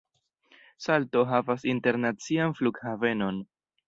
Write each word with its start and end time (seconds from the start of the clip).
Salto 0.85 1.21
havas 1.31 1.65
internacian 1.73 2.55
flughavenon. 2.61 3.39